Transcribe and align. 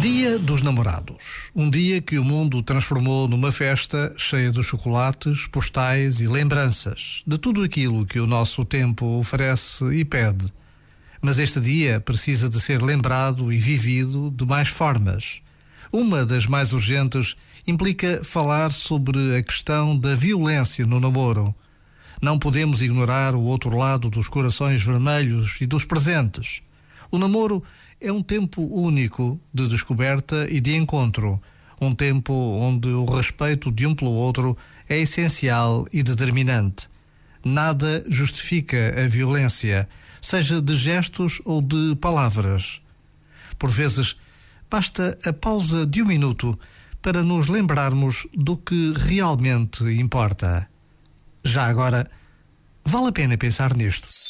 Dia 0.00 0.38
dos 0.38 0.62
Namorados. 0.62 1.50
Um 1.54 1.68
dia 1.68 2.00
que 2.00 2.18
o 2.18 2.24
mundo 2.24 2.62
transformou 2.62 3.28
numa 3.28 3.52
festa 3.52 4.14
cheia 4.16 4.50
de 4.50 4.62
chocolates, 4.62 5.46
postais 5.48 6.22
e 6.22 6.26
lembranças 6.26 7.22
de 7.26 7.36
tudo 7.36 7.62
aquilo 7.62 8.06
que 8.06 8.18
o 8.18 8.26
nosso 8.26 8.64
tempo 8.64 9.04
oferece 9.18 9.84
e 9.92 10.02
pede. 10.02 10.50
Mas 11.20 11.38
este 11.38 11.60
dia 11.60 12.00
precisa 12.00 12.48
de 12.48 12.58
ser 12.58 12.80
lembrado 12.80 13.52
e 13.52 13.58
vivido 13.58 14.30
de 14.34 14.46
mais 14.46 14.68
formas. 14.68 15.42
Uma 15.92 16.24
das 16.24 16.46
mais 16.46 16.72
urgentes 16.72 17.36
implica 17.66 18.22
falar 18.24 18.72
sobre 18.72 19.36
a 19.36 19.42
questão 19.42 19.94
da 19.94 20.14
violência 20.14 20.86
no 20.86 20.98
namoro. 20.98 21.54
Não 22.22 22.38
podemos 22.38 22.80
ignorar 22.80 23.34
o 23.34 23.42
outro 23.42 23.76
lado 23.76 24.08
dos 24.08 24.28
corações 24.28 24.82
vermelhos 24.82 25.58
e 25.60 25.66
dos 25.66 25.84
presentes. 25.84 26.62
O 27.10 27.18
namoro 27.18 27.62
é 28.00 28.12
um 28.12 28.22
tempo 28.22 28.62
único 28.62 29.40
de 29.52 29.66
descoberta 29.66 30.46
e 30.48 30.60
de 30.60 30.74
encontro, 30.74 31.40
um 31.80 31.94
tempo 31.94 32.32
onde 32.32 32.88
o 32.88 33.04
respeito 33.04 33.72
de 33.72 33.86
um 33.86 33.94
pelo 33.94 34.12
outro 34.12 34.56
é 34.88 34.98
essencial 34.98 35.86
e 35.92 36.02
determinante. 36.02 36.88
Nada 37.44 38.04
justifica 38.08 38.94
a 39.02 39.08
violência, 39.08 39.88
seja 40.20 40.60
de 40.60 40.76
gestos 40.76 41.40
ou 41.44 41.60
de 41.60 41.96
palavras. 41.96 42.80
Por 43.58 43.70
vezes, 43.70 44.14
basta 44.70 45.18
a 45.24 45.32
pausa 45.32 45.86
de 45.86 46.02
um 46.02 46.06
minuto 46.06 46.58
para 47.02 47.22
nos 47.22 47.48
lembrarmos 47.48 48.26
do 48.34 48.56
que 48.56 48.92
realmente 48.96 49.82
importa. 49.84 50.68
Já 51.42 51.66
agora, 51.66 52.08
vale 52.84 53.08
a 53.08 53.12
pena 53.12 53.38
pensar 53.38 53.74
nisto. 53.74 54.29